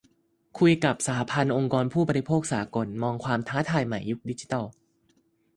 [0.59, 4.65] คุยกับ 'สหพันธ์องค์กรผู้บริโภคสากล' มองความท้าทายใหม่ยุคดิจิทัล